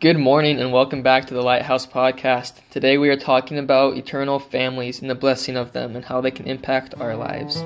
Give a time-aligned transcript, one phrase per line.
[0.00, 2.52] Good morning and welcome back to the Lighthouse Podcast.
[2.70, 6.30] Today we are talking about eternal families and the blessing of them and how they
[6.30, 7.56] can impact our lives.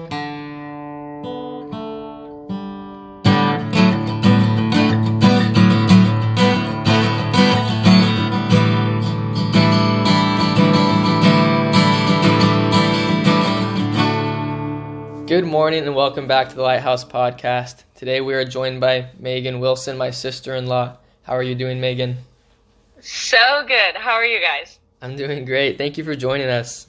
[15.29, 17.83] Good morning and welcome back to the Lighthouse Podcast.
[17.95, 20.97] Today we are joined by Megan Wilson, my sister in law.
[21.23, 22.17] How are you doing, Megan?
[23.01, 23.97] So good.
[23.97, 24.79] How are you guys?
[25.01, 25.79] I'm doing great.
[25.79, 26.89] Thank you for joining us.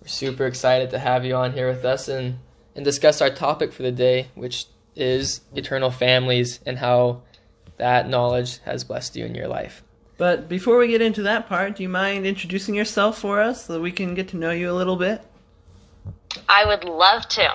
[0.00, 2.38] We're super excited to have you on here with us and,
[2.74, 7.22] and discuss our topic for the day, which is eternal families and how
[7.76, 9.82] that knowledge has blessed you in your life.
[10.16, 13.74] But before we get into that part, do you mind introducing yourself for us so
[13.74, 15.20] that we can get to know you a little bit?
[16.48, 17.50] I would love to.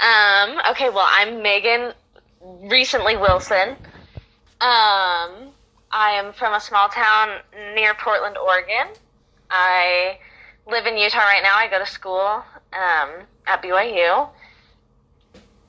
[0.00, 1.94] Um, okay, well, I'm Megan,
[2.42, 3.76] recently Wilson.
[4.60, 5.52] Um,
[5.90, 7.38] I am from a small town
[7.74, 8.88] near Portland, Oregon.
[9.50, 10.18] I
[10.66, 11.56] live in Utah right now.
[11.56, 12.42] I go to school
[12.72, 13.10] um,
[13.46, 14.28] at BYU.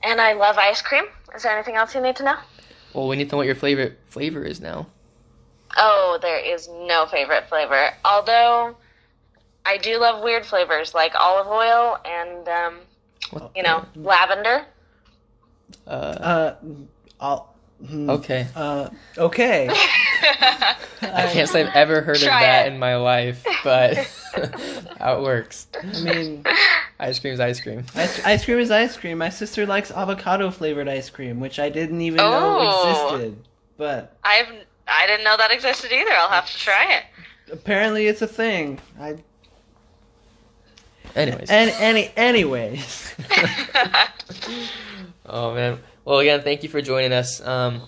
[0.02, 1.04] And I love ice cream.
[1.34, 2.36] Is there anything else you need to know?
[2.92, 4.86] Well, we need to know what your favorite flavor is now.
[5.76, 7.90] Oh, there is no favorite flavor.
[8.04, 8.76] Although
[9.64, 14.66] I do love weird flavors like olive oil and um, you know lavender.
[15.86, 16.54] Uh, Uh,
[17.20, 17.49] I'll,
[17.92, 18.46] okay.
[18.54, 19.68] uh, okay.
[21.02, 22.72] I can't say I've ever heard of that it.
[22.72, 23.96] in my life, but
[24.98, 25.66] how it works.
[25.82, 26.44] I mean,
[26.98, 27.84] Ice cream is ice cream.
[27.94, 29.16] ice, ice cream is ice cream.
[29.18, 32.30] My sister likes avocado flavored ice cream, which I didn't even Oh.
[32.30, 33.42] know existed.
[33.78, 34.48] But I've
[34.86, 36.10] I didn't know that existed either.
[36.12, 37.04] I'll have to try it.
[37.52, 38.78] apparently it's a thing.
[39.00, 39.16] I
[41.16, 41.48] Anyways.
[41.50, 43.14] and any anyways.
[45.26, 45.78] Oh man.
[46.02, 47.42] Well, again, thank you for joining us.
[47.42, 47.82] Um,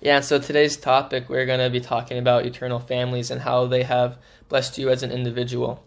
[0.00, 3.84] yeah, so today's topic we're going to be talking about eternal families and how they
[3.84, 4.18] have
[4.48, 5.80] blessed you as an individual.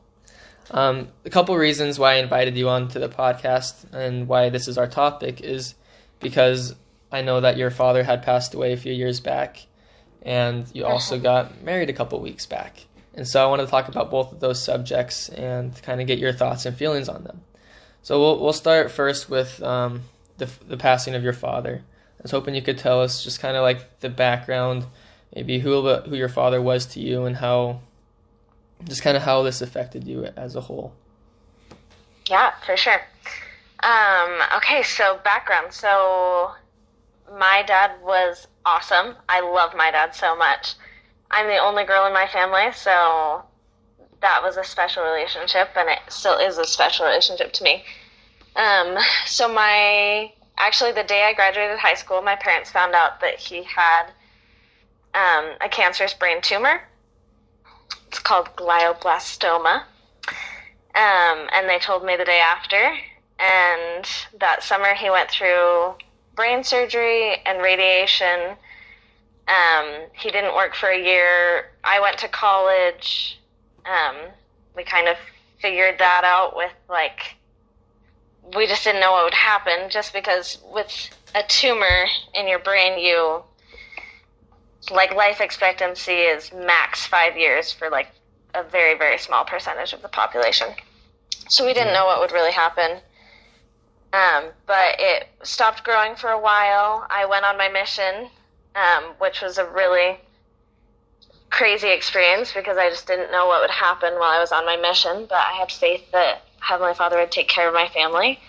[0.71, 4.69] Um, a couple reasons why I invited you on to the podcast and why this
[4.69, 5.75] is our topic is
[6.21, 6.75] because
[7.11, 9.67] I know that your father had passed away a few years back,
[10.21, 12.85] and you also got married a couple weeks back.
[13.13, 16.19] And so I want to talk about both of those subjects and kind of get
[16.19, 17.41] your thoughts and feelings on them.
[18.01, 20.03] So we'll we'll start first with um,
[20.37, 21.83] the the passing of your father.
[22.19, 24.85] I was hoping you could tell us just kind of like the background,
[25.35, 27.81] maybe who who your father was to you and how,
[28.83, 30.93] just kind of how this affected you as a whole.
[32.27, 33.01] Yeah, for sure.
[33.83, 35.71] Um, okay, so background.
[35.71, 36.51] So
[37.37, 39.15] my dad was awesome.
[39.29, 40.73] I love my dad so much.
[41.31, 43.43] I'm the only girl in my family, so
[44.21, 47.83] that was a special relationship, and it still is a special relationship to me.
[48.55, 53.39] Um, so my actually the day I graduated high school, my parents found out that
[53.39, 54.07] he had
[55.13, 56.81] um, a cancerous brain tumor.
[58.07, 59.83] It's called glioblastoma.
[60.95, 62.95] Um, and they told me the day after.
[63.37, 64.05] And
[64.39, 65.95] that summer he went through
[66.35, 68.55] brain surgery and radiation.
[69.47, 71.71] Um, he didn't work for a year.
[71.83, 73.39] I went to college.
[73.85, 74.15] Um,
[74.75, 75.17] we kind of
[75.59, 77.35] figured that out with like,
[78.53, 82.99] we just didn't know what would happen just because with a tumor in your brain,
[82.99, 83.43] you,
[84.91, 88.07] like life expectancy is max five years for like
[88.53, 90.67] a very, very small percentage of the population.
[91.49, 92.99] So we didn't know what would really happen.
[94.13, 97.05] Um, but it stopped growing for a while.
[97.09, 98.29] I went on my mission,
[98.75, 100.19] um, which was a really
[101.49, 104.77] crazy experience because I just didn't know what would happen while I was on my
[104.77, 105.25] mission.
[105.27, 108.39] But I had faith that Heavenly Father would take care of my family.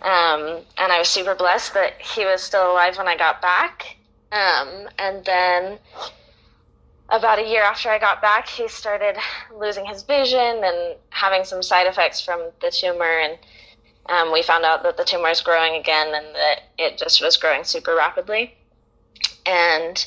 [0.00, 3.96] Um, and I was super blessed that he was still alive when I got back.
[4.32, 5.78] Um, and then
[7.10, 9.16] about a year after I got back, he started
[9.54, 13.04] losing his vision and having some side effects from the tumor.
[13.04, 13.38] And
[14.06, 17.36] um, we found out that the tumor is growing again and that it just was
[17.36, 18.54] growing super rapidly.
[19.44, 20.04] And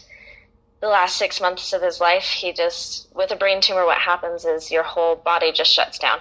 [0.82, 4.46] the last six months of his life, he just, with a brain tumor, what happens
[4.46, 6.20] is your whole body just shuts down.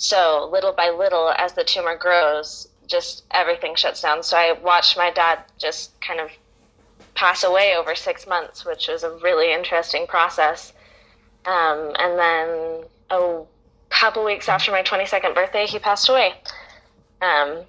[0.00, 4.22] So little by little, as the tumor grows, just everything shuts down.
[4.22, 6.30] So I watched my dad just kind of
[7.14, 10.72] pass away over six months, which was a really interesting process.
[11.44, 13.42] Um, and then a
[13.90, 16.32] couple weeks after my 22nd birthday, he passed away.
[17.20, 17.64] Um,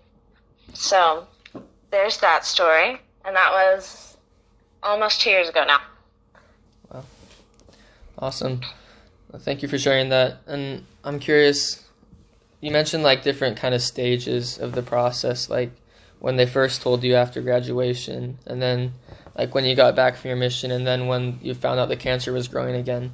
[0.71, 1.27] so
[1.91, 4.15] there's that story, and that was
[4.81, 5.81] almost two years ago now.
[6.93, 7.03] Wow.
[8.19, 8.61] Awesome.
[9.39, 10.37] Thank you for sharing that.
[10.47, 11.90] And I'm curious.
[12.61, 15.71] You mentioned like different kind of stages of the process, like
[16.19, 18.93] when they first told you after graduation, and then
[19.35, 21.95] like when you got back from your mission and then when you found out the
[21.95, 23.13] cancer was growing again.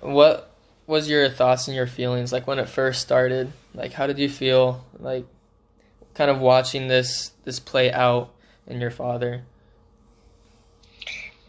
[0.00, 0.52] What
[0.86, 3.52] was your thoughts and your feelings like when it first started?
[3.74, 5.26] Like how did you feel like
[6.14, 8.30] kind of watching this this play out
[8.66, 9.42] in your father?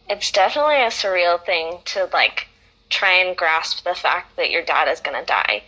[0.08, 2.48] It's definitely a surreal thing to like
[2.90, 5.64] try and grasp the fact that your dad is going to die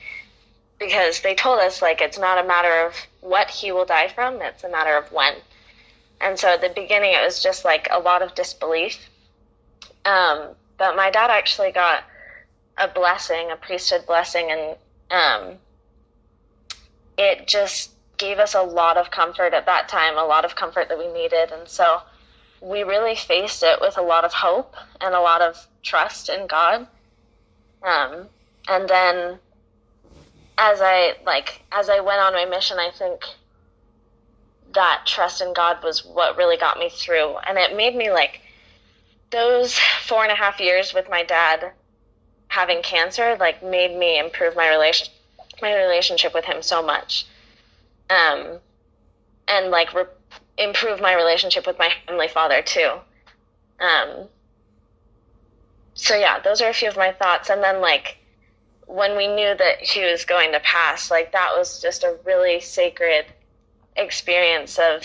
[0.79, 4.41] because they told us like it's not a matter of what he will die from,
[4.41, 5.35] it's a matter of when.
[6.21, 9.09] And so at the beginning, it was just like a lot of disbelief.
[10.05, 12.03] Um, but my dad actually got
[12.77, 14.75] a blessing, a priesthood blessing, and
[15.11, 15.57] um,
[17.17, 20.89] it just gave us a lot of comfort at that time, a lot of comfort
[20.89, 21.51] that we needed.
[21.51, 22.01] And so
[22.61, 26.47] we really faced it with a lot of hope and a lot of trust in
[26.47, 26.87] God.
[27.83, 28.27] Um,
[28.67, 29.39] and then
[30.57, 33.23] as I like as I went on my mission, I think
[34.73, 38.41] that trust in God was what really got me through, and it made me like
[39.31, 41.71] those four and a half years with my dad
[42.47, 45.07] having cancer like made me improve my relation
[45.61, 47.25] my relationship with him so much.
[48.09, 48.59] Um
[49.47, 50.05] and like re-
[50.57, 52.91] improve my relationship with my heavenly father too.
[53.79, 54.29] Um
[55.95, 57.49] so yeah those are a few of my thoughts.
[57.49, 58.17] And then like
[58.87, 62.59] when we knew that she was going to pass, like that was just a really
[62.59, 63.25] sacred
[63.95, 65.03] experience of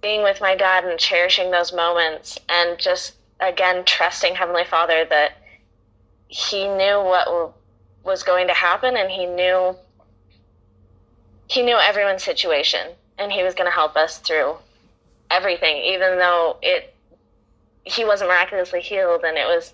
[0.00, 5.32] being with my dad and cherishing those moments and just again trusting Heavenly Father that
[6.28, 7.52] he knew what
[8.04, 9.74] was going to happen and he knew
[11.48, 12.88] he knew everyone's situation
[13.18, 14.54] and he was going to help us through
[15.30, 16.94] everything even though it
[17.84, 19.72] he wasn't miraculously healed and it was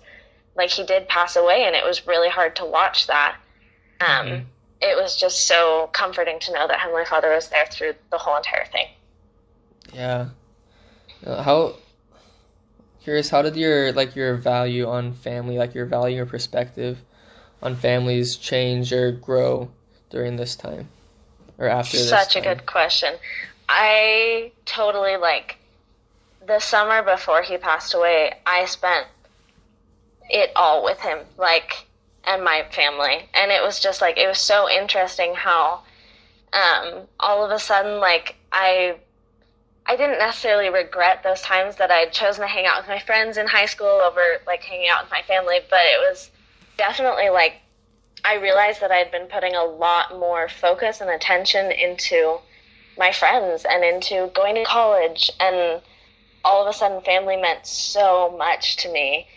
[0.55, 3.35] like he did pass away and it was really hard to watch that.
[4.01, 4.43] Um, mm-hmm.
[4.81, 8.37] it was just so comforting to know that heavenly father was there through the whole
[8.37, 8.87] entire thing.
[9.93, 10.29] Yeah.
[11.25, 11.75] Uh, how
[13.03, 16.97] curious how did your like your value on family like your value or perspective
[17.61, 19.69] on families change or grow
[20.09, 20.87] during this time?
[21.57, 23.13] Or after such a good question.
[23.69, 25.57] I totally like
[26.45, 29.07] the summer before he passed away i spent
[30.29, 31.85] it all with him, like,
[32.25, 33.29] and my family.
[33.33, 35.81] And it was just like, it was so interesting how,
[36.53, 38.95] um, all of a sudden, like, I,
[39.85, 43.37] I didn't necessarily regret those times that I'd chosen to hang out with my friends
[43.37, 46.29] in high school over, like, hanging out with my family, but it was
[46.77, 47.55] definitely like,
[48.25, 52.39] I realized that I'd been putting a lot more focus and attention into
[52.97, 55.81] my friends and into going to college and
[56.45, 59.27] all of a sudden family meant so much to me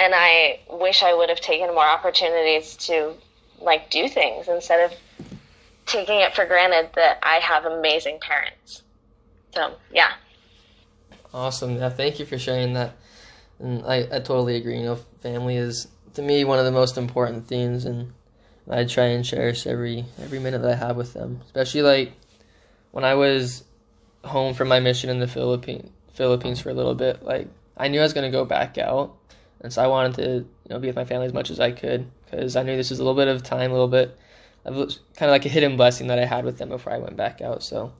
[0.00, 3.12] and I wish I would have taken more opportunities to
[3.60, 4.98] like do things instead of
[5.84, 8.82] taking it for granted that I have amazing parents.
[9.54, 10.12] So yeah.
[11.34, 11.76] Awesome.
[11.76, 12.96] Yeah, thank you for sharing that.
[13.58, 14.78] And I, I totally agree.
[14.78, 18.12] You know, family is to me one of the most important things and
[18.70, 21.40] I try and cherish every every minute that I have with them.
[21.44, 22.12] Especially like
[22.90, 23.64] when I was
[24.24, 28.00] home from my mission in the Philippines Philippines for a little bit, like I knew
[28.00, 29.16] I was gonna go back out
[29.60, 31.72] and so I wanted to you know be with my family as much as I
[31.72, 34.16] could because I knew this was a little bit of time, a little bit
[34.64, 34.74] of
[35.16, 37.40] kind of like a hidden blessing that I had with them before I went back
[37.40, 37.62] out.
[37.62, 37.92] So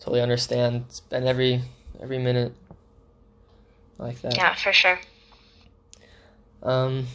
[0.00, 0.86] totally understand.
[0.88, 1.62] Spend every
[2.00, 2.52] every minute
[3.98, 4.36] like that.
[4.36, 4.98] Yeah, for sure.
[6.62, 7.06] Um, do you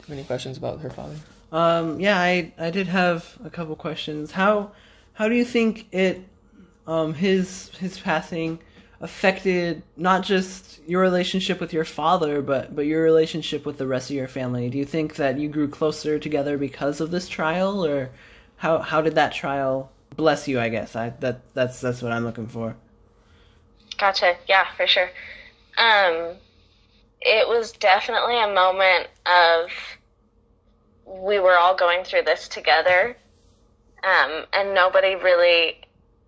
[0.00, 1.16] have any questions about her father?
[1.52, 4.32] Um, yeah, I I did have a couple questions.
[4.32, 4.72] How
[5.14, 6.20] how do you think it
[6.86, 8.58] um his his passing
[9.00, 14.10] affected not just your relationship with your father, but but your relationship with the rest
[14.10, 14.70] of your family.
[14.70, 18.10] Do you think that you grew closer together because of this trial, or
[18.56, 20.60] how how did that trial bless you?
[20.60, 22.76] I guess I that that's that's what I'm looking for.
[23.98, 24.36] Gotcha.
[24.48, 25.10] Yeah, for sure.
[25.76, 26.36] Um,
[27.20, 29.70] it was definitely a moment of
[31.06, 33.16] we were all going through this together,
[34.02, 35.80] um, and nobody really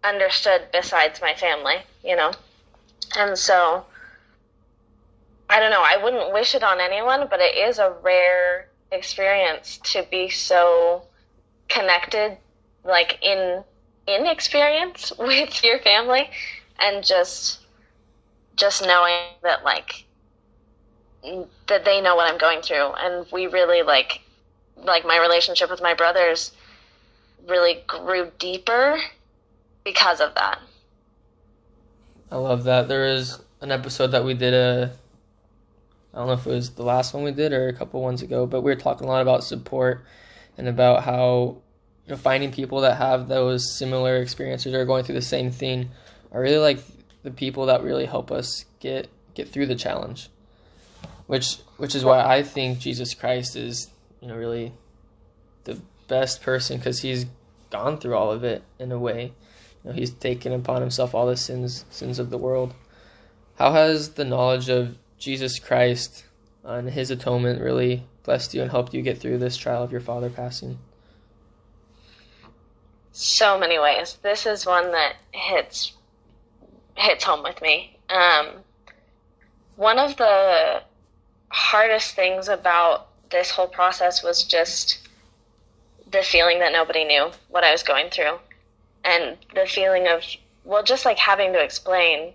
[0.05, 1.77] understood besides my family.
[2.05, 2.33] You know.
[3.17, 3.87] And so,
[5.49, 9.79] I don't know, I wouldn't wish it on anyone, but it is a rare experience
[9.85, 11.03] to be so
[11.69, 12.39] connected,
[12.85, 13.63] like in
[14.07, 16.31] in experience with your family
[16.79, 17.61] and just
[18.57, 20.05] just knowing that like
[21.67, 24.21] that they know what I'm going through and we really like
[24.77, 26.53] like my relationship with my brothers
[27.49, 28.99] really grew deeper
[29.85, 30.61] because of that.
[32.30, 32.88] I love that.
[32.88, 34.92] There is an episode that we did a
[36.16, 38.23] I don't know if it was the last one we did or a couple ones
[38.23, 40.02] ago, but we were talking a lot about support
[40.56, 41.59] and about how
[42.06, 45.90] you know finding people that have those similar experiences or going through the same thing
[46.33, 46.78] are really like
[47.23, 50.30] the people that really help us get get through the challenge.
[51.26, 53.90] Which which is why I think Jesus Christ is
[54.23, 54.73] you know really
[55.64, 55.78] the
[56.09, 57.26] best person because he's
[57.68, 59.33] gone through all of it in a way.
[59.87, 62.75] Know, he's taken upon himself all the sins sins of the world.
[63.57, 66.25] How has the knowledge of Jesus Christ
[66.64, 70.00] and his atonement really blessed you and helped you get through this trial of your
[70.00, 70.78] father passing?
[73.12, 74.19] So many ways.
[74.23, 75.93] This is one that hits
[76.97, 77.97] hits home with me.
[78.11, 78.49] Um,
[79.76, 80.83] one of the
[81.49, 84.99] hardest things about this whole process was just
[86.11, 88.38] the feeling that nobody knew what I was going through.
[89.07, 90.23] And the feeling of,
[90.65, 92.33] well, just like having to explain,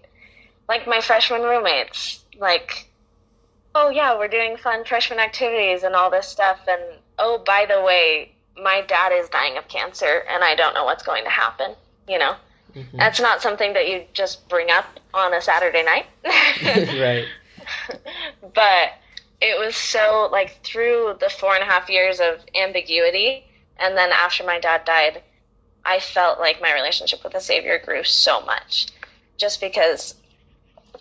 [0.69, 2.87] like my freshman roommates, like,
[3.75, 6.59] oh yeah, we're doing fun freshman activities and all this stuff.
[6.67, 6.81] And
[7.19, 11.03] oh, by the way, my dad is dying of cancer and I don't know what's
[11.03, 11.75] going to happen,
[12.07, 12.35] you know?
[12.75, 12.97] Mm-hmm.
[12.97, 16.05] That's not something that you just bring up on a Saturday night.
[16.23, 17.25] right.
[18.53, 18.93] but
[19.41, 23.43] it was so like through the four and a half years of ambiguity
[23.77, 25.21] and then after my dad died
[25.85, 28.87] i felt like my relationship with the savior grew so much
[29.37, 30.15] just because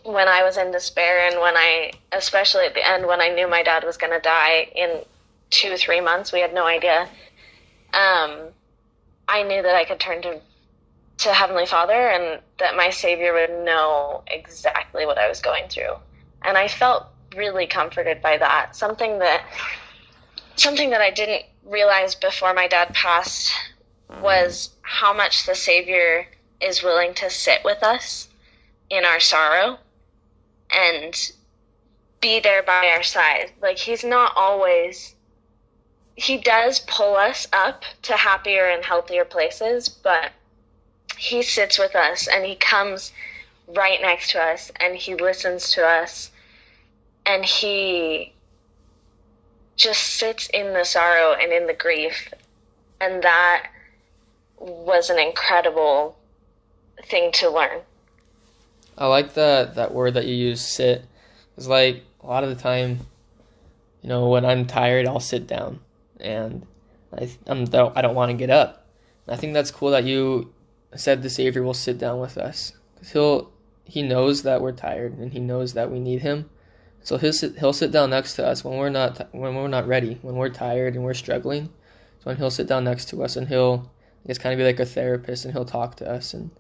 [0.05, 3.49] when i was in despair and when i especially at the end when i knew
[3.49, 5.01] my dad was going to die in
[5.51, 7.09] two three months we had no idea
[7.93, 8.49] um,
[9.29, 10.41] i knew that i could turn to
[11.19, 15.95] to heavenly father and that my savior would know exactly what i was going through
[16.43, 17.07] and i felt
[17.37, 18.77] really comforted by that.
[18.77, 19.45] Something that
[20.57, 23.53] something that I didn't realize before my dad passed
[24.19, 26.27] was how much the Savior
[26.61, 28.29] is willing to sit with us
[28.91, 29.79] in our sorrow
[30.71, 31.33] and
[32.21, 33.53] be there by our side.
[33.63, 35.15] Like he's not always
[36.17, 40.33] he does pull us up to happier and healthier places, but
[41.17, 43.13] he sits with us and he comes
[43.69, 46.31] right next to us and he listens to us
[47.25, 48.35] and he
[49.77, 52.35] just sits in the sorrow and in the grief
[53.01, 53.69] and that
[54.61, 56.17] was an incredible
[57.07, 57.81] thing to learn.
[58.97, 61.05] I like that that word that you use sit.
[61.57, 63.01] It's like a lot of the time
[64.03, 65.81] you know when i'm tired i'll sit down.
[66.21, 66.67] And
[67.17, 68.87] i I'm, i don't want to get up.
[69.27, 70.53] I think that's cool that you
[70.97, 72.73] said the savior will sit down with us.
[72.95, 73.51] Because he'll
[73.85, 76.49] he knows that we're tired and he knows that we need him.
[77.03, 79.89] So he'll sit, he'll sit down next to us when we're not when we're not
[79.89, 81.67] ready, when we're tired and we're struggling.
[82.19, 83.91] So when he'll sit down next to us and he'll
[84.25, 86.51] I guess kind of be like a therapist and he'll talk to us and,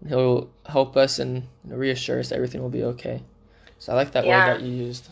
[0.00, 3.22] and he'll help us and reassure us everything will be okay.
[3.78, 4.46] So I like that yeah.
[4.46, 5.08] word that you used.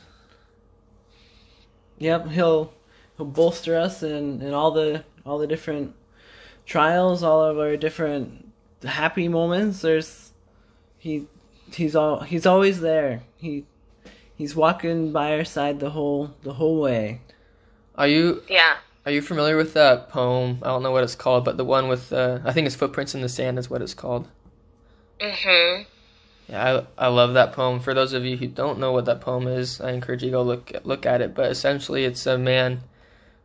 [1.99, 2.73] Yep, he'll
[3.17, 5.95] he'll bolster us in, in all the all the different
[6.67, 8.53] trials, all of our different
[8.85, 9.81] happy moments.
[9.81, 10.33] There's
[10.99, 11.27] he
[11.73, 13.23] he's all he's always there.
[13.37, 13.65] He
[14.35, 17.21] he's walking by our side the whole the whole way.
[17.97, 18.43] Are you?
[18.49, 18.77] Yeah.
[19.07, 20.59] Are you familiar with that poem?
[20.63, 23.15] I don't know what it's called, but the one with uh, I think it's footprints
[23.15, 24.27] in the sand is what it's called.
[25.21, 25.87] Mhm.
[26.49, 27.79] Yeah, I I love that poem.
[27.79, 30.37] For those of you who don't know what that poem is, I encourage you to
[30.37, 31.35] go look look at it.
[31.35, 32.81] But essentially, it's a man.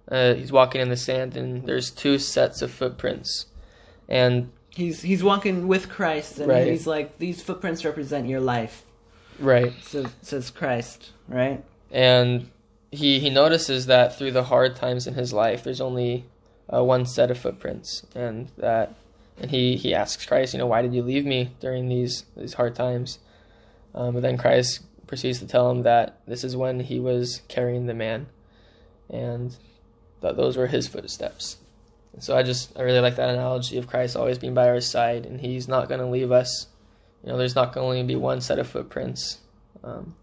[0.10, 3.46] Uh, he's walking in the sand, and there's two sets of footprints,
[4.10, 6.68] and he's he's walking with Christ, and right.
[6.68, 8.84] he's like, these footprints represent your life.
[9.39, 9.74] Right.
[9.84, 11.63] So, says Christ, right?
[11.91, 12.50] And
[12.91, 16.25] he he notices that through the hard times in his life, there's only
[16.74, 18.93] uh, one set of footprints, and that
[19.39, 22.53] and he he asks Christ, you know, why did you leave me during these these
[22.53, 23.19] hard times?
[23.93, 27.86] Um, but then Christ proceeds to tell him that this is when he was carrying
[27.88, 28.27] the man,
[29.10, 29.55] and
[30.21, 31.57] that those were his footsteps.
[32.13, 34.81] And so I just I really like that analogy of Christ always being by our
[34.81, 36.67] side, and He's not going to leave us
[37.24, 39.39] you know, there's not going to only be one set of footprints,
[39.83, 40.15] um,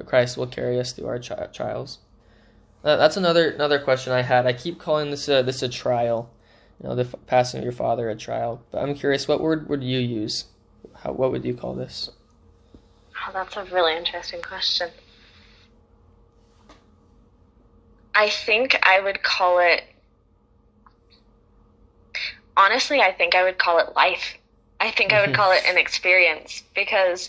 [0.00, 1.98] but Christ will carry us through our tri- trials.
[2.82, 4.46] Uh, that's another another question I had.
[4.46, 6.30] I keep calling this a, this a trial,
[6.82, 8.62] you know, the f- passing of your father a trial.
[8.70, 10.46] But I'm curious, what word would you use?
[10.94, 12.08] How, what would you call this?
[13.14, 14.88] Oh, that's a really interesting question.
[18.14, 19.82] I think I would call it.
[22.56, 24.38] Honestly, I think I would call it life.
[24.80, 27.28] I think I would call it an experience because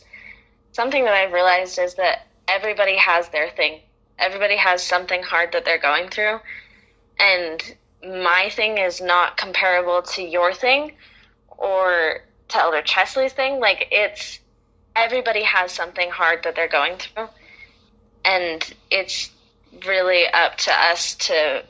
[0.71, 3.79] something that I've realized is that everybody has their thing.
[4.17, 6.39] Everybody has something hard that they're going through.
[7.19, 10.93] And my thing is not comparable to your thing
[11.57, 13.59] or to Elder Chesley's thing.
[13.59, 14.39] Like, it's
[14.95, 17.29] everybody has something hard that they're going through.
[18.25, 19.31] And it's
[19.85, 21.63] really up to us to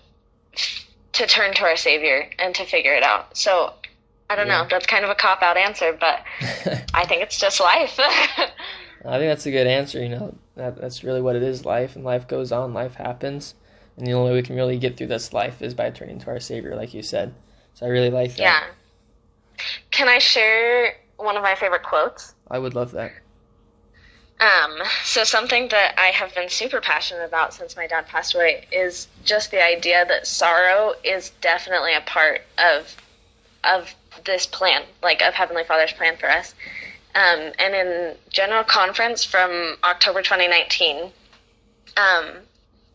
[1.13, 3.37] to turn to our savior and to figure it out.
[3.37, 3.73] So
[4.29, 4.63] I don't yeah.
[4.63, 4.67] know.
[4.69, 6.23] That's kind of a cop out answer, but
[6.93, 7.99] I think it's just life.
[7.99, 10.01] I think that's a good answer.
[10.01, 11.65] You know, That, that's really what it is.
[11.65, 12.73] Life and life goes on.
[12.73, 13.55] Life happens,
[13.97, 16.27] and the only way we can really get through this life is by turning to
[16.27, 17.33] our Savior, like you said.
[17.73, 18.39] So I really like that.
[18.39, 18.63] Yeah.
[19.89, 22.35] Can I share one of my favorite quotes?
[22.49, 23.11] I would love that.
[24.39, 28.65] Um, so something that I have been super passionate about since my dad passed away
[28.71, 32.95] is just the idea that sorrow is definitely a part of
[33.63, 33.93] of
[34.25, 36.55] this plan, like of Heavenly Father's plan for us.
[37.13, 41.11] Um, and in General Conference from October 2019,
[41.97, 42.25] um,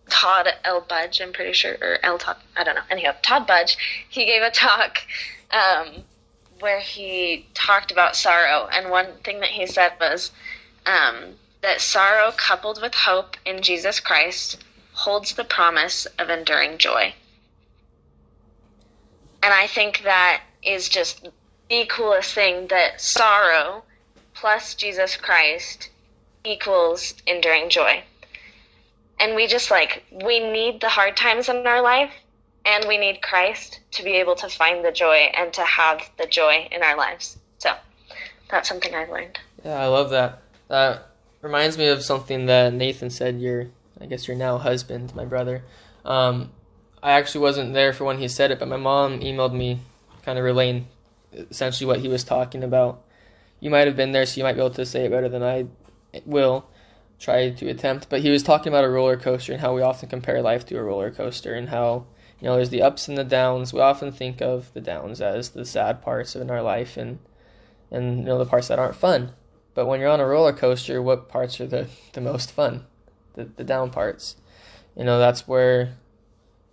[0.09, 0.81] Todd L.
[0.81, 2.19] Budge, I'm pretty sure, or L.
[2.19, 2.83] Todd, I don't know.
[2.91, 3.77] Anyhow, Todd Budge,
[4.09, 4.99] he gave a talk
[5.51, 6.05] um,
[6.61, 10.31] where he talked about sorrow, and one thing that he said was
[10.87, 17.13] um, that sorrow coupled with hope in Jesus Christ holds the promise of enduring joy.
[19.43, 21.29] And I think that is just
[21.69, 23.85] the coolest thing that sorrow
[24.37, 25.91] plus Jesus Christ
[26.45, 28.03] equals enduring joy.
[29.19, 32.13] And we just like, we need the hard times in our life
[32.65, 36.27] and we need Christ to be able to find the joy and to have the
[36.27, 37.39] joy in our lives.
[37.59, 37.71] So
[38.51, 39.39] that's something I've learned.
[39.65, 40.43] Yeah, I love that.
[40.69, 41.07] That
[41.41, 43.41] reminds me of something that Nathan said.
[43.41, 43.69] Your,
[44.01, 45.63] I guess your now husband, my brother.
[46.05, 46.51] Um,
[47.03, 49.81] I actually wasn't there for when he said it, but my mom emailed me,
[50.25, 50.89] kind of relaying
[51.33, 53.03] essentially what he was talking about.
[53.61, 55.43] You might have been there, so you might be able to say it better than
[55.43, 55.67] I
[56.25, 56.67] will
[57.19, 58.09] try to attempt.
[58.09, 60.77] But he was talking about a roller coaster and how we often compare life to
[60.77, 62.07] a roller coaster and how
[62.41, 63.73] you know there's the ups and the downs.
[63.73, 67.19] We often think of the downs as the sad parts in our life and
[67.91, 69.33] and you know the parts that aren't fun.
[69.75, 72.87] But when you're on a roller coaster, what parts are the, the most fun?
[73.35, 74.37] The the down parts.
[74.97, 75.97] You know, that's where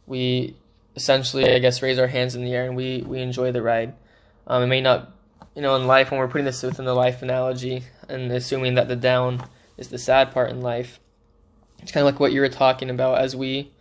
[0.05, 0.57] we
[0.95, 3.93] essentially I guess raise our hands in the air and we, we enjoy the ride.
[4.47, 5.12] Um, it may not
[5.55, 8.87] you know, in life when we're putting this within the life analogy and assuming that
[8.87, 10.99] the down is the sad part in life.
[11.81, 13.71] It's kind of like what you were talking about as we,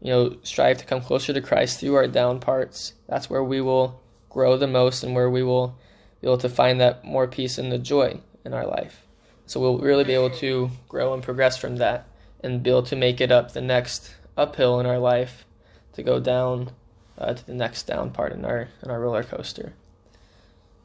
[0.00, 2.94] you know, strive to come closer to Christ through our down parts.
[3.08, 5.76] That's where we will grow the most and where we will
[6.20, 9.04] be able to find that more peace and the joy in our life.
[9.46, 12.06] So we'll really be able to grow and progress from that
[12.40, 15.44] and be able to make it up the next uphill in our life
[15.94, 16.70] to go down
[17.16, 19.74] uh, to the next down part in our in our roller coaster.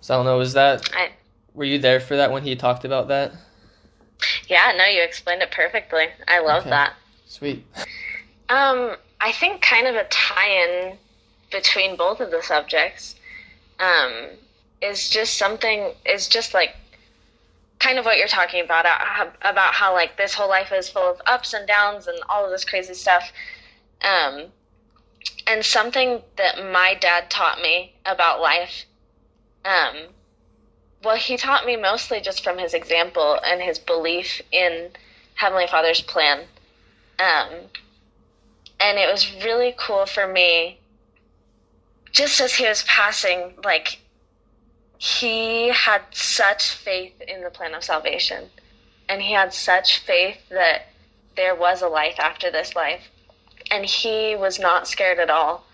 [0.03, 1.11] So I don't know, was that I,
[1.53, 3.31] were you there for that when he talked about that?
[4.49, 6.07] yeah, no, you explained it perfectly.
[6.27, 6.71] I love Okay.
[6.71, 6.93] that.
[7.25, 7.65] Sweet.
[8.49, 10.97] Um, I think kind of a tie-in
[11.51, 13.15] between both of the subjects
[13.79, 14.27] um,
[14.81, 16.75] is just something is just like
[17.79, 21.11] kind of what you're talking about uh, about how like this whole life is full
[21.11, 23.31] of ups and downs and all of this crazy stuff.
[24.01, 24.47] Um,
[25.47, 28.85] and something that my dad taught me about life,
[29.65, 29.95] um,
[31.03, 34.89] well, he taught me mostly just from his example and his belief in
[35.35, 36.39] Heavenly Father's plan.
[37.19, 37.49] Um,
[38.79, 40.79] and it was really cool for me
[42.11, 43.99] just as he was passing like
[44.97, 48.49] he had such faith in the plan of salvation.
[49.09, 50.87] And he had such faith that
[51.35, 53.09] there was a life after this life.
[53.71, 55.65] And he was not scared at all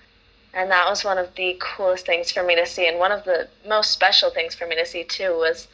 [0.53, 3.23] and that was one of the coolest things for me to see and one of
[3.23, 5.67] the most special things for me to see too was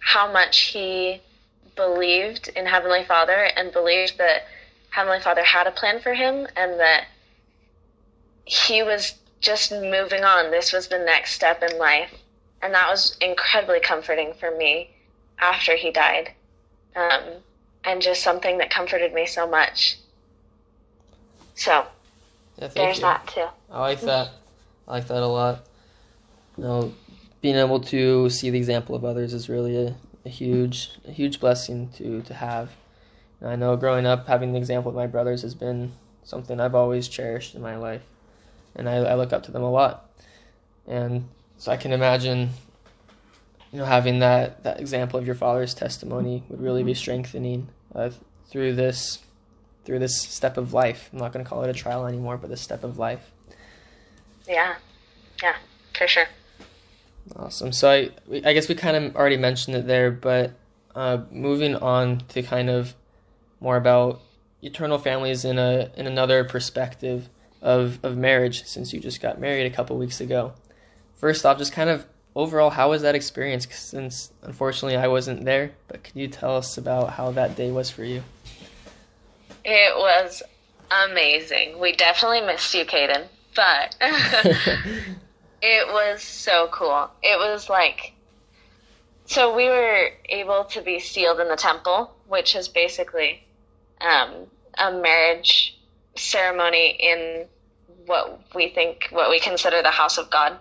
[0.00, 1.20] how much he
[1.74, 4.44] believed in heavenly father and believed that
[4.96, 7.04] Heavenly Father had a plan for him and that
[8.46, 9.12] he was
[9.42, 10.50] just moving on.
[10.50, 12.14] This was the next step in life.
[12.62, 14.90] And that was incredibly comforting for me
[15.38, 16.32] after he died.
[16.96, 17.42] Um,
[17.84, 19.98] and just something that comforted me so much.
[21.54, 21.86] So,
[22.58, 23.02] Yeah, there's you.
[23.02, 23.46] that too.
[23.70, 24.30] I like that.
[24.88, 25.66] I like that a lot.
[26.56, 26.94] You know,
[27.42, 31.40] being able to see the example of others is really a, a huge, a huge
[31.40, 32.70] blessing to to have.
[33.40, 35.92] And I know growing up, having the example of my brothers has been
[36.24, 38.02] something I've always cherished in my life,
[38.74, 40.10] and I, I look up to them a lot.
[40.86, 42.50] And so I can imagine,
[43.72, 48.10] you know, having that that example of your father's testimony would really be strengthening uh,
[48.48, 49.18] through this
[49.86, 51.08] through this step of life.
[51.12, 53.30] I'm not going to call it a trial anymore, but this step of life.
[54.46, 54.74] Yeah.
[55.42, 55.54] Yeah,
[55.96, 56.26] for sure.
[57.34, 57.72] Awesome.
[57.72, 58.10] So I,
[58.44, 60.52] I guess we kind of already mentioned it there, but
[60.94, 62.94] uh, moving on to kind of
[63.60, 64.20] more about
[64.62, 67.28] eternal families in a in another perspective
[67.60, 70.52] of of marriage, since you just got married a couple weeks ago.
[71.16, 73.66] First off, just kind of overall, how was that experience?
[73.70, 77.90] Since unfortunately I wasn't there, but can you tell us about how that day was
[77.90, 78.22] for you?
[79.68, 80.44] It was
[81.08, 81.80] amazing.
[81.80, 83.26] We definitely missed you, Caden,
[83.56, 83.96] but
[85.60, 87.10] it was so cool.
[87.20, 88.12] It was like,
[89.24, 93.42] so we were able to be sealed in the temple, which is basically
[94.00, 94.46] um,
[94.78, 95.76] a marriage
[96.14, 97.46] ceremony in
[98.06, 100.52] what we think, what we consider the house of God.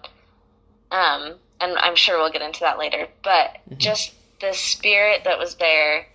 [0.89, 3.08] Um, and I'm sure we'll get into that later.
[3.24, 3.78] But mm-hmm.
[3.78, 6.08] just the spirit that was there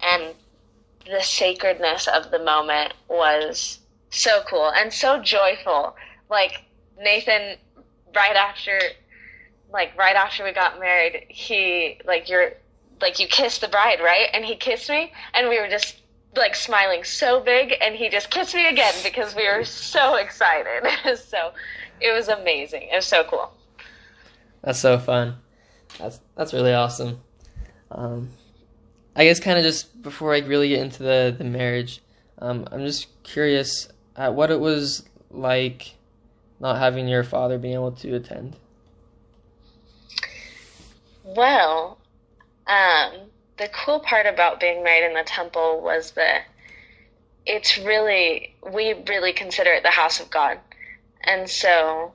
[0.00, 0.34] and
[1.06, 5.96] the sacredness of the moment was so cool and so joyful.
[6.30, 6.62] Like
[6.98, 7.56] Nathan,
[8.14, 8.78] right after,
[9.72, 12.52] like right after we got married, he like you're
[13.00, 14.28] like you kissed the bride, right?
[14.32, 15.96] And he kissed me, and we were just
[16.36, 20.88] like smiling so big, and he just kissed me again because we were so excited.
[21.18, 21.52] so
[22.00, 22.88] it was amazing.
[22.90, 23.52] It was so cool.
[24.62, 25.36] That's so fun.
[25.98, 27.20] That's that's really awesome.
[27.90, 28.30] Um,
[29.14, 32.00] I guess kind of just before I really get into the the marriage,
[32.38, 35.94] um, I'm just curious at what it was like
[36.60, 38.56] not having your father being able to attend.
[41.24, 41.98] Well,
[42.66, 43.12] um,
[43.58, 46.44] the cool part about being married in the temple was that
[47.44, 50.58] it's really we really consider it the house of God,
[51.22, 52.12] and so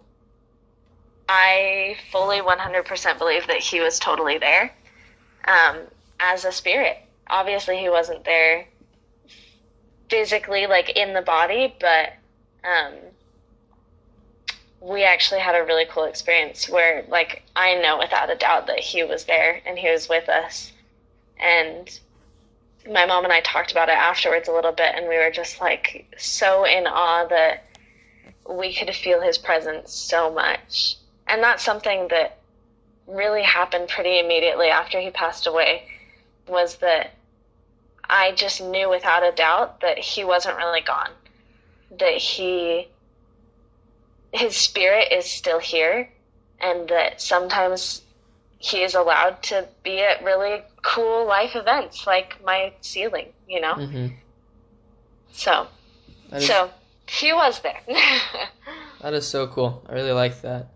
[1.29, 4.73] I fully 100% believe that he was totally there
[5.47, 5.77] um,
[6.19, 6.97] as a spirit.
[7.27, 8.67] Obviously, he wasn't there
[10.09, 12.13] physically, like in the body, but
[12.63, 12.93] um,
[14.79, 18.79] we actually had a really cool experience where, like, I know without a doubt that
[18.79, 20.71] he was there and he was with us.
[21.39, 21.99] And
[22.89, 25.59] my mom and I talked about it afterwards a little bit, and we were just
[25.59, 27.65] like so in awe that
[28.49, 32.37] we could feel his presence so much and that's something that
[33.07, 35.83] really happened pretty immediately after he passed away
[36.47, 37.13] was that
[38.03, 41.11] I just knew without a doubt that he wasn't really gone.
[41.99, 42.87] That he
[44.33, 46.09] his spirit is still here
[46.59, 48.01] and that sometimes
[48.59, 53.73] he is allowed to be at really cool life events like my sealing, you know?
[53.73, 54.07] Mm-hmm.
[55.31, 55.67] So
[56.31, 56.69] is, so
[57.07, 57.81] he was there.
[59.01, 59.85] that is so cool.
[59.87, 60.67] I really like that.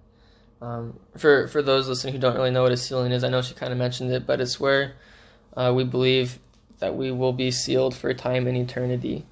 [0.62, 3.42] Um, for for those listening who don't really know what a sealing is, I know
[3.42, 4.94] she kind of mentioned it, but it's where
[5.56, 6.40] uh, we believe
[6.80, 9.26] that we will be sealed for time and eternity,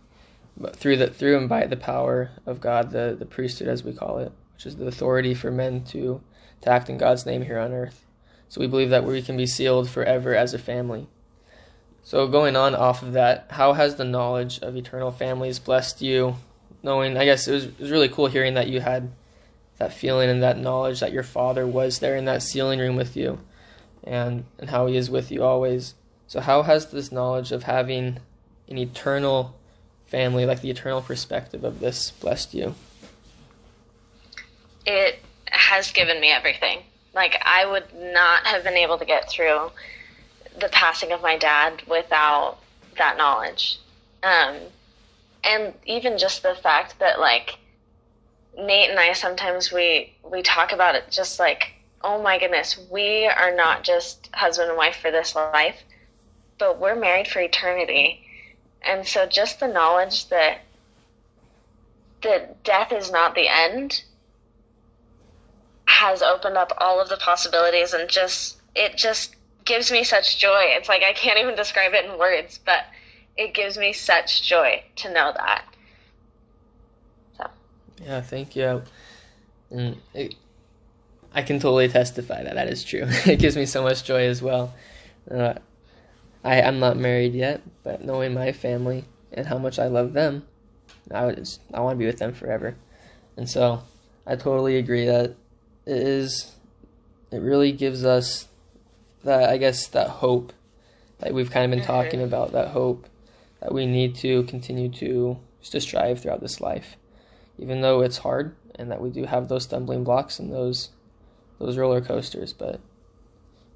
[0.57, 3.93] but through the through and by the power of God, the the priesthood as we
[3.93, 6.21] call it, which is the authority for men to
[6.61, 8.05] to act in God's name here on earth.
[8.49, 11.07] So we believe that we can be sealed forever as a family.
[12.03, 16.35] So going on off of that, how has the knowledge of eternal families blessed you?
[16.81, 19.11] Knowing, I guess it was, it was really cool hearing that you had
[19.77, 23.15] that feeling and that knowledge that your father was there in that sealing room with
[23.15, 23.39] you
[24.03, 25.95] and and how he is with you always
[26.29, 28.19] so how has this knowledge of having
[28.67, 29.55] an eternal
[30.05, 32.75] family like the eternal perspective of this blessed you?
[34.85, 36.83] It has given me everything.
[37.15, 39.71] Like i would not have been able to get through
[40.59, 42.59] the passing of my dad without
[42.99, 43.79] that knowledge.
[44.21, 44.57] Um,
[45.43, 47.57] and even just the fact that like
[48.55, 53.25] Nate and I sometimes we we talk about it just like, oh my goodness, we
[53.25, 55.81] are not just husband and wife for this life,
[56.59, 58.23] but we're married for eternity.
[58.83, 60.59] And so just the knowledge that
[62.21, 64.03] that death is not the end
[65.85, 70.61] has opened up all of the possibilities and just it just gives me such joy.
[70.63, 72.85] It's like I can't even describe it in words, but
[73.37, 75.65] it gives me such joy to know that.
[77.37, 77.49] So.
[78.03, 78.83] Yeah, thank you.
[79.71, 80.35] And it,
[81.33, 83.05] I can totally testify that that is true.
[83.25, 84.73] it gives me so much joy as well.
[85.29, 85.53] Uh,
[86.43, 90.45] I I'm not married yet, but knowing my family and how much I love them,
[91.11, 92.75] I would just, I want to be with them forever.
[93.37, 93.83] And so
[94.25, 95.35] I totally agree that
[95.85, 96.55] it is
[97.31, 98.47] it really gives us
[99.23, 100.53] that I guess that hope
[101.19, 101.91] that we've kind of been mm-hmm.
[101.91, 103.07] talking about that hope
[103.59, 106.95] that we need to continue to just to strive throughout this life
[107.57, 110.89] even though it's hard and that we do have those stumbling blocks and those
[111.59, 112.79] those roller coasters but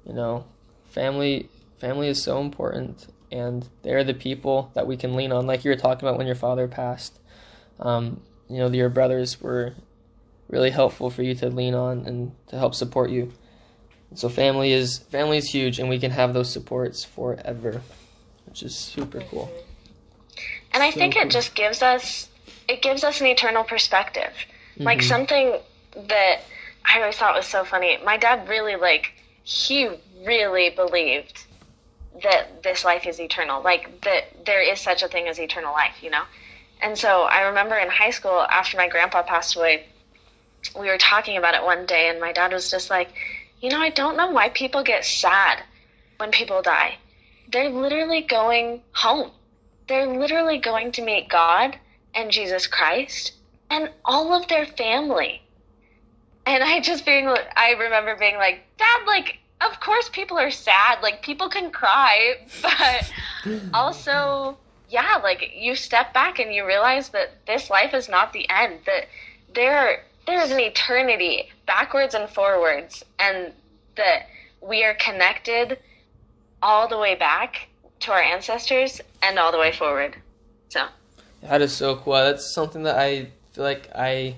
[0.06, 0.44] you know
[0.88, 5.64] family family is so important and they're the people that we can lean on like
[5.64, 7.18] you were talking about when your father passed
[7.80, 9.74] um, you know your brothers were
[10.48, 13.32] really helpful for you to lean on and to help support you
[14.14, 17.80] so family is family is huge and we can have those supports forever
[18.46, 19.50] which is super cool
[20.72, 21.22] and i so think cool.
[21.22, 22.28] it just gives us
[22.68, 24.32] it gives us an eternal perspective.
[24.74, 24.84] Mm-hmm.
[24.84, 25.58] Like something
[26.08, 26.40] that
[26.84, 27.98] I always thought was so funny.
[28.04, 29.88] My dad really like he
[30.24, 31.43] really believed
[32.22, 33.62] that this life is eternal.
[33.62, 36.24] Like that there is such a thing as eternal life, you know?
[36.80, 39.86] And so I remember in high school after my grandpa passed away,
[40.78, 43.10] we were talking about it one day and my dad was just like,
[43.60, 45.62] "You know, I don't know why people get sad
[46.18, 46.98] when people die.
[47.50, 49.30] They're literally going home.
[49.86, 51.78] they're literally going to meet God
[52.14, 53.32] and Jesus Christ
[53.70, 55.42] and all of their family.
[56.46, 59.38] And I just being, I remember being like, Dad, like,
[59.70, 61.02] of course people are sad.
[61.02, 63.12] Like, people can cry, but
[63.72, 64.56] also,
[64.88, 68.80] yeah, like, you step back and you realize that this life is not the end,
[68.86, 69.08] that
[69.54, 73.52] there, there is an eternity backwards and forwards, and
[73.96, 74.28] that
[74.60, 75.78] we are connected
[76.62, 77.68] all the way back
[78.00, 80.16] to our ancestors and all the way forward.
[80.68, 80.86] So
[81.42, 82.14] that is so cool.
[82.14, 84.36] That's something that I feel like I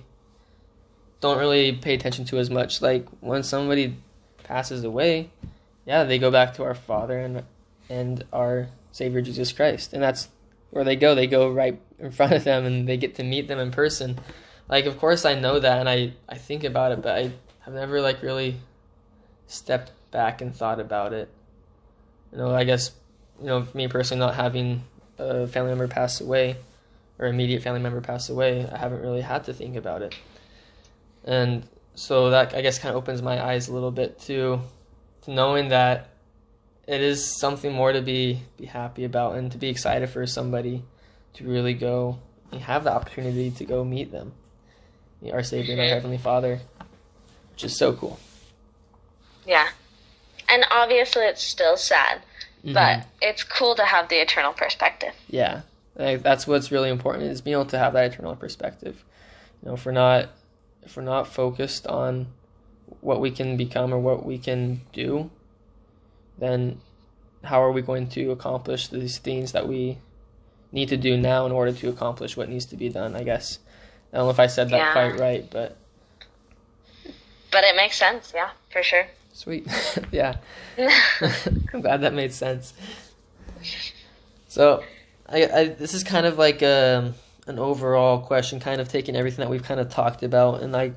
[1.21, 2.83] don't really pay attention to as much.
[2.83, 3.97] Like when somebody
[4.47, 5.31] passes away,
[5.85, 7.45] yeah, they go back to our Father and
[7.89, 10.29] and our Savior Jesus Christ, and that's
[10.71, 11.15] where they go.
[11.15, 14.19] They go right in front of them, and they get to meet them in person.
[14.69, 17.31] Like, of course, I know that, and I I think about it, but I
[17.61, 18.57] have never like really
[19.47, 21.29] stepped back and thought about it.
[22.33, 22.93] You know, I guess
[23.41, 24.85] you know, me personally, not having
[25.19, 26.57] a family member pass away
[27.19, 30.15] or immediate family member pass away, I haven't really had to think about it.
[31.25, 34.61] And so that I guess kind of opens my eyes a little bit to
[35.23, 36.11] to knowing that
[36.87, 40.85] it is something more to be be happy about and to be excited for somebody
[41.35, 42.19] to really go
[42.53, 44.33] and have the opportunity to go meet them,
[45.33, 46.61] our Savior and our Heavenly Father,
[47.53, 48.21] which is so cool.
[49.45, 49.67] Yeah,
[50.49, 52.23] and obviously it's still sad
[52.67, 52.75] mm-hmm.
[52.75, 55.15] but it's cool to have the eternal perspective.
[55.29, 55.63] Yeah,
[55.97, 59.03] like, that's what's really important is being able to have that eternal perspective.
[59.63, 60.29] You know, if we're not
[60.87, 62.29] if we're not focused on
[63.01, 65.31] what we can become or what we can do,
[66.39, 66.81] then
[67.45, 69.99] how are we going to accomplish these things that we
[70.73, 73.17] need to do now in order to accomplish what needs to be done?
[73.17, 73.59] I guess
[74.13, 74.93] I don't know if I said that yeah.
[74.93, 75.77] quite right, but
[77.51, 78.33] but it makes sense.
[78.35, 79.07] Yeah, for sure.
[79.33, 79.67] Sweet.
[80.13, 80.37] yeah.
[80.79, 82.75] I'm glad that made sense.
[84.49, 84.85] So,
[85.29, 87.15] I, I this is kind of like a, um,
[87.47, 90.95] an overall question, kind of taking everything that we've kind of talked about, and like,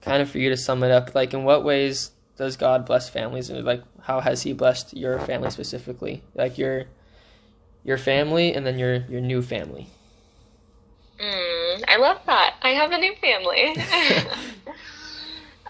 [0.00, 3.08] kind of for you to sum it up, like, in what ways does God bless
[3.08, 6.86] families, and like, how has He blessed your family specifically, like your
[7.84, 9.88] your family, and then your your new family.
[11.20, 12.56] Mm, I love that.
[12.62, 13.76] I have a new family.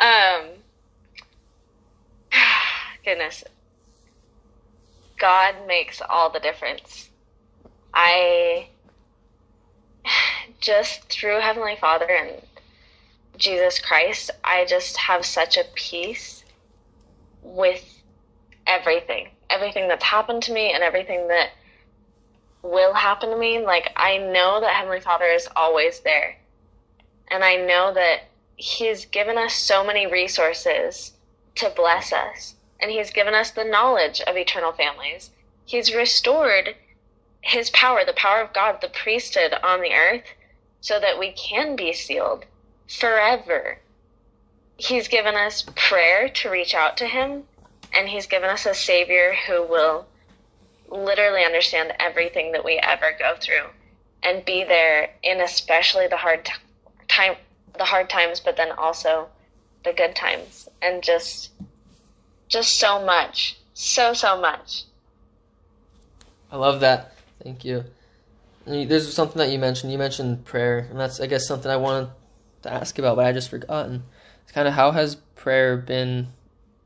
[0.01, 0.51] um
[3.05, 3.45] goodness,
[5.19, 7.11] God makes all the difference.
[7.95, 8.69] I
[10.63, 12.41] just through Heavenly Father and
[13.37, 16.45] Jesus Christ, I just have such a peace
[17.43, 17.85] with
[18.67, 19.29] everything.
[19.51, 21.51] Everything that's happened to me and everything that
[22.63, 23.59] will happen to me.
[23.59, 26.37] Like, I know that Heavenly Father is always there.
[27.29, 28.21] And I know that
[28.57, 31.13] He's given us so many resources
[31.57, 35.31] to bless us and He's given us the knowledge of eternal families.
[35.65, 36.77] He's restored
[37.41, 40.25] His power, the power of God, the priesthood on the earth,
[40.83, 42.45] so that we can be sealed
[42.87, 43.79] forever.
[44.77, 47.45] He's given us prayer to reach out to Him,
[47.95, 50.07] and He's given us a Savior who will
[50.91, 53.65] literally understand everything that we ever go through
[54.23, 56.53] and be there in especially the hard t-
[57.09, 57.35] time
[57.79, 59.27] the hard times but then also
[59.85, 61.49] the good times and just
[62.53, 63.57] just so much.
[63.73, 64.85] So, so much.
[66.51, 67.15] I love that.
[67.43, 67.85] Thank you.
[68.65, 69.93] There's something that you mentioned.
[69.93, 72.11] You mentioned prayer, and that's, I guess, something I wanted
[72.63, 74.05] to ask about, but I just forgotten.
[74.45, 76.29] It's kind of how has prayer been,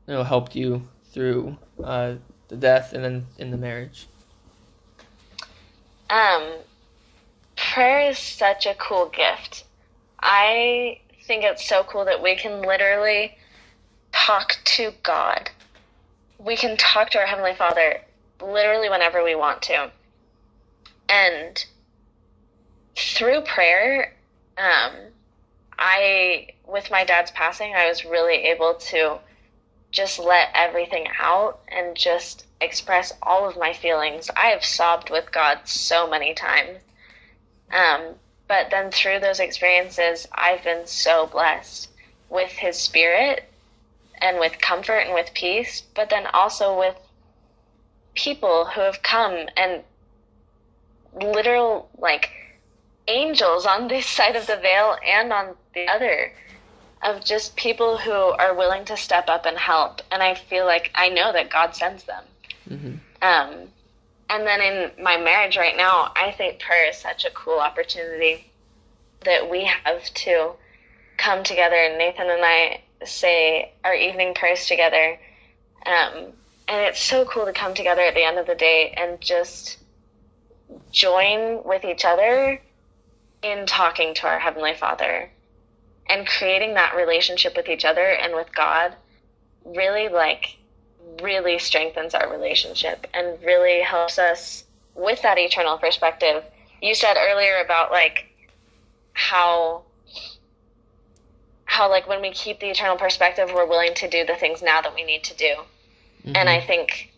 [0.07, 2.15] you know, helped you through uh,
[2.47, 4.07] the death and then in the marriage?
[6.09, 6.53] Um,
[7.55, 9.65] prayer is such a cool gift.
[10.19, 13.37] I think it's so cool that we can literally
[14.11, 15.49] talk to God
[16.39, 18.01] we can talk to our Heavenly Father
[18.41, 19.91] literally whenever we want to.
[21.09, 21.65] And
[22.95, 24.13] through prayer,
[24.57, 24.91] um,
[25.77, 29.19] I, with my dad's passing, I was really able to
[29.91, 34.29] just let everything out and just express all of my feelings.
[34.35, 36.79] I have sobbed with God so many times.
[37.71, 38.15] Um,
[38.47, 41.89] but then through those experiences, I've been so blessed
[42.29, 43.43] with His Spirit
[44.19, 46.95] and with comfort and with peace, but then also with
[48.15, 49.83] people who have come and
[51.21, 52.31] literal like
[53.07, 56.33] angels on this side of the veil and on the other
[57.03, 60.91] of just people who are willing to step up and help and i feel like
[60.95, 62.23] i know that god sends them
[62.69, 62.95] mm-hmm.
[63.21, 63.67] um,
[64.29, 68.51] and then in my marriage right now i think prayer is such a cool opportunity
[69.23, 70.51] that we have to
[71.17, 75.19] come together and nathan and i say our evening prayers together.
[75.85, 76.33] Um,
[76.67, 79.77] and it's so cool to come together at the end of the day and just
[80.91, 82.61] join with each other
[83.41, 85.29] in talking to our Heavenly Father
[86.09, 88.95] and creating that relationship with each other and with God
[89.65, 90.57] really like
[91.21, 96.43] really strengthens our relationship and really helps us with that eternal perspective.
[96.81, 98.25] You said earlier about like
[99.13, 99.83] how
[101.65, 104.81] how like when we keep the eternal perspective we're willing to do the things now
[104.81, 105.45] that we need to do.
[105.45, 106.35] Mm-hmm.
[106.35, 107.11] And I think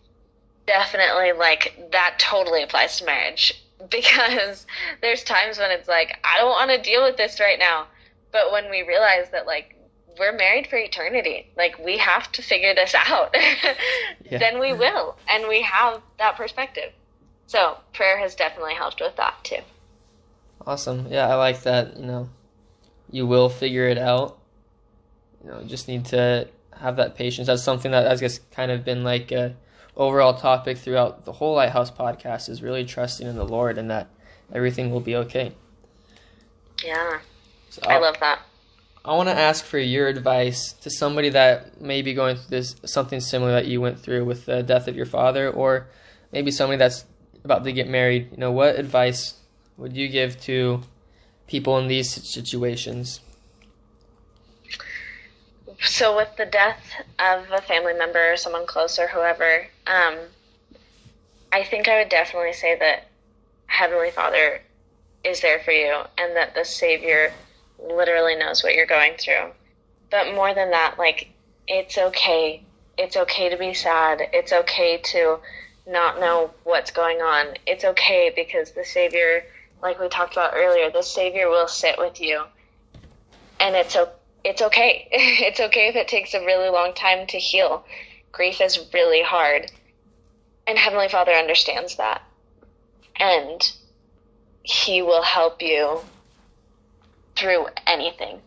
[0.70, 4.66] definitely like that totally applies to marriage because
[5.02, 7.86] there's times when it's like I don't want to deal with this right now.
[8.32, 9.74] But when we realize that like
[10.16, 13.34] we're married for eternity, like we have to figure this out,
[14.30, 14.38] yeah.
[14.38, 16.92] then we will, and we have that perspective.
[17.48, 19.62] So prayer has definitely helped with that too.
[20.64, 21.08] Awesome.
[21.10, 21.96] Yeah, I like that.
[21.96, 22.28] You know,
[23.10, 24.38] you will figure it out.
[25.42, 26.46] You know, you just need to
[26.78, 27.48] have that patience.
[27.48, 29.56] That's something that I guess kind of been like a
[30.00, 34.08] overall topic throughout the whole Lighthouse podcast is really trusting in the Lord and that
[34.50, 35.52] everything will be okay.
[36.82, 37.20] Yeah.
[37.68, 38.40] So I love that.
[39.04, 42.76] I want to ask for your advice to somebody that may be going through this
[42.84, 45.86] something similar that you went through with the death of your father, or
[46.32, 47.04] maybe somebody that's
[47.44, 48.28] about to get married.
[48.30, 49.34] You know, what advice
[49.76, 50.82] would you give to
[51.46, 53.20] people in these situations?
[55.82, 56.82] So with the death
[57.18, 60.16] of a family member or someone close or whoever, um,
[61.52, 63.08] I think I would definitely say that
[63.66, 64.60] Heavenly Father
[65.24, 67.32] is there for you and that the Savior
[67.82, 69.50] literally knows what you're going through.
[70.10, 71.30] But more than that, like,
[71.66, 72.62] it's okay.
[72.98, 74.20] It's okay to be sad.
[74.32, 75.38] It's okay to
[75.86, 77.54] not know what's going on.
[77.66, 79.44] It's okay because the Savior,
[79.82, 82.42] like we talked about earlier, the Savior will sit with you.
[83.58, 84.10] And it's okay
[84.44, 85.08] it's okay.
[85.12, 87.84] it's okay if it takes a really long time to heal.
[88.32, 89.70] Grief is really hard.
[90.66, 92.22] And Heavenly Father understands that.
[93.16, 93.72] And
[94.62, 96.00] He will help you
[97.36, 98.40] through anything.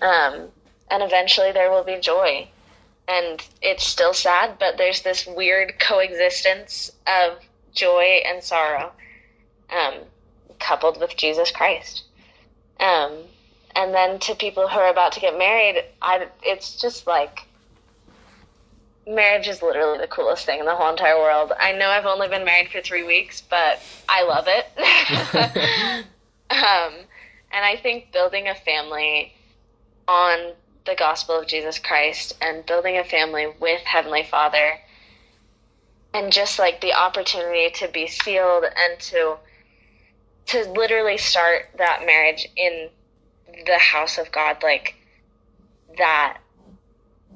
[0.00, 0.48] Um,
[0.90, 2.48] and eventually there will be joy.
[3.08, 7.38] And it's still sad, but there's this weird coexistence of
[7.74, 8.92] joy and sorrow
[9.70, 9.94] um,
[10.58, 12.04] coupled with Jesus Christ.
[12.78, 13.12] Um,
[13.74, 17.46] and then to people who are about to get married, I it's just like
[19.06, 21.52] marriage is literally the coolest thing in the whole entire world.
[21.58, 26.04] I know I've only been married for three weeks, but I love it.
[26.50, 26.94] um,
[27.50, 29.32] and I think building a family
[30.06, 30.52] on
[30.84, 34.78] the gospel of Jesus Christ and building a family with Heavenly Father
[36.14, 39.36] and just like the opportunity to be sealed and to
[40.44, 42.88] to literally start that marriage in
[43.66, 44.94] the house of God, like
[45.98, 46.38] that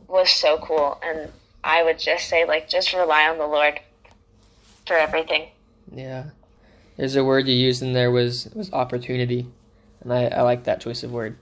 [0.09, 1.01] was so cool.
[1.03, 1.31] And
[1.63, 3.81] I would just say, like, just rely on the Lord
[4.87, 5.49] for everything.
[5.93, 6.27] Yeah.
[6.97, 9.47] There's a word you used in there was was opportunity,
[10.01, 11.37] and I, I like that choice of word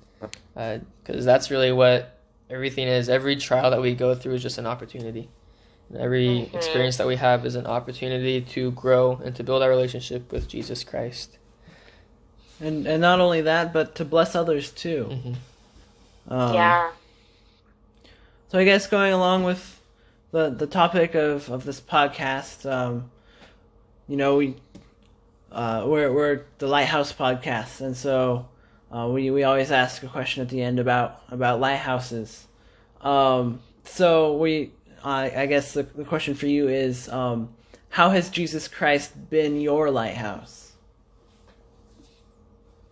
[0.54, 2.18] because uh, that's really what
[2.50, 3.08] everything is.
[3.08, 5.28] Every trial that we go through is just an opportunity.
[5.90, 6.56] And every mm-hmm.
[6.56, 10.48] experience that we have is an opportunity to grow and to build our relationship with
[10.48, 11.38] Jesus Christ
[12.60, 15.08] and and not only that, but to bless others too.
[15.10, 16.32] Mm-hmm.
[16.32, 16.90] Um, yeah.
[18.48, 19.80] So I guess going along with
[20.30, 23.10] the the topic of of this podcast, um,
[24.08, 24.54] you know, we
[25.52, 28.48] uh, we're we're the Lighthouse podcast, and so
[28.90, 32.46] uh, we we always ask a question at the end about about lighthouses.
[33.00, 34.72] Um, so we,
[35.04, 37.50] I, I guess the, the question for you is, um,
[37.90, 40.63] how has Jesus Christ been your lighthouse?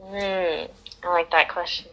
[0.03, 0.67] Hmm,
[1.05, 1.91] I like that question.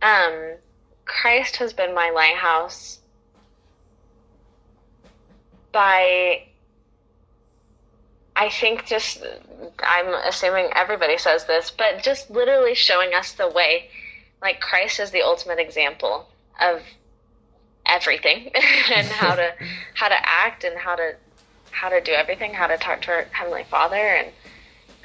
[0.00, 0.56] Um,
[1.04, 3.00] Christ has been my lighthouse
[5.72, 6.42] by
[8.34, 9.22] I think just
[9.80, 13.90] I'm assuming everybody says this, but just literally showing us the way.
[14.40, 16.26] Like Christ is the ultimate example
[16.60, 16.80] of
[17.86, 18.50] everything
[18.94, 19.52] and how to
[19.94, 21.14] how to act and how to
[21.70, 24.32] how to do everything, how to talk to our heavenly Father and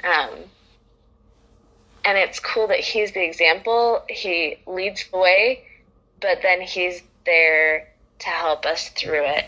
[0.04, 0.50] um
[2.08, 4.02] and it's cool that he's the example.
[4.08, 5.64] He leads the way,
[6.22, 7.86] but then he's there
[8.20, 9.44] to help us through it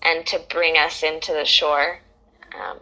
[0.00, 1.98] and to bring us into the shore.
[2.54, 2.78] Um,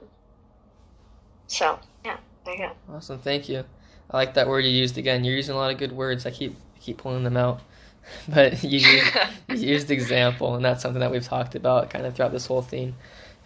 [1.47, 2.73] so yeah, there you go.
[2.95, 3.65] Awesome, thank you.
[4.11, 5.25] I like that word you used again.
[5.25, 6.27] You're using a lot of good words.
[6.27, 7.63] I keep keep pulling them out,
[8.29, 9.17] but you used,
[9.49, 12.63] you used example, and that's something that we've talked about kind of throughout this whole
[12.63, 12.95] thing.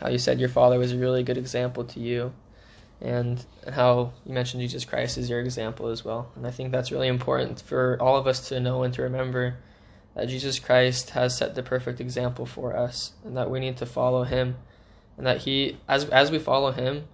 [0.00, 2.32] How you said your father was a really good example to you,
[3.02, 3.44] and
[3.74, 6.30] how you mentioned Jesus Christ is your example as well.
[6.36, 9.56] And I think that's really important for all of us to know and to remember
[10.14, 13.86] that Jesus Christ has set the perfect example for us and that we need to
[13.86, 14.56] follow him
[15.16, 17.04] and that he as as we follow him,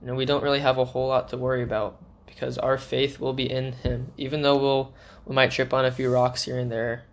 [0.00, 3.18] you know, we don't really have a whole lot to worry about because our faith
[3.18, 4.12] will be in Him.
[4.16, 4.92] Even though we'll
[5.24, 7.04] we might trip on a few rocks here and there,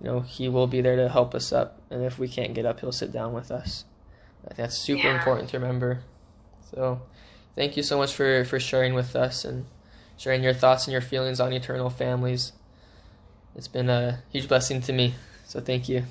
[0.00, 1.80] you know, He will be there to help us up.
[1.90, 3.84] And if we can't get up, He'll sit down with us.
[4.44, 5.16] I think that's super Yeah.
[5.16, 6.00] important to remember.
[6.74, 7.02] So,
[7.56, 9.66] thank you so much for for sharing with us and
[10.16, 12.52] sharing your thoughts and your feelings on eternal families.
[13.54, 15.14] It's been a huge blessing to me.
[15.46, 16.04] So thank you.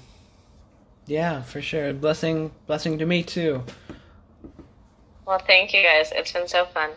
[1.05, 1.93] Yeah, for sure.
[1.93, 3.63] Blessing, blessing to me too.
[5.25, 6.11] Well, thank you guys.
[6.13, 6.91] It's been so fun.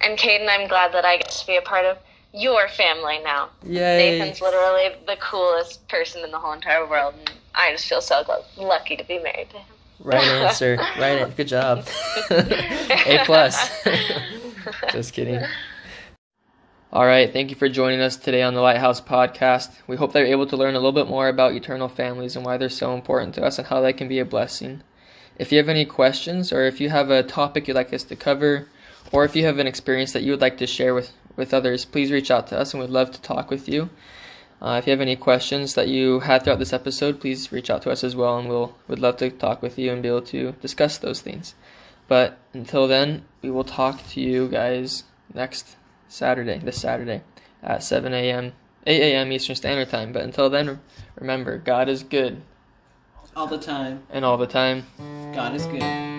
[0.00, 1.98] And Caden, I'm glad that I get to be a part of
[2.32, 3.48] your family now.
[3.64, 4.18] Yay!
[4.18, 8.22] Nathan's literally the coolest person in the whole entire world, and I just feel so
[8.56, 9.77] lucky to be married to him.
[10.00, 10.76] Right answer.
[10.98, 11.18] Right.
[11.22, 11.86] an- Good job.
[12.30, 13.84] a plus.
[14.92, 15.40] Just kidding.
[16.92, 17.30] All right.
[17.32, 19.70] Thank you for joining us today on the Lighthouse Podcast.
[19.86, 22.44] We hope that you're able to learn a little bit more about eternal families and
[22.46, 24.82] why they're so important to us and how they can be a blessing.
[25.38, 28.16] If you have any questions or if you have a topic you'd like us to
[28.16, 28.68] cover
[29.12, 31.84] or if you have an experience that you would like to share with, with others,
[31.84, 33.88] please reach out to us and we'd love to talk with you.
[34.60, 37.82] Uh, if you have any questions that you had throughout this episode, please reach out
[37.82, 40.22] to us as well, and we'll would love to talk with you and be able
[40.22, 41.54] to discuss those things.
[42.08, 45.76] But until then, we will talk to you guys next
[46.08, 47.22] Saturday, this Saturday,
[47.62, 48.52] at 7 a.m.,
[48.86, 49.30] 8 a.m.
[49.30, 50.12] Eastern Standard Time.
[50.12, 50.80] But until then,
[51.16, 52.40] remember, God is good,
[53.36, 54.02] All the time.
[54.10, 54.86] and all the time.
[55.34, 56.17] God is good.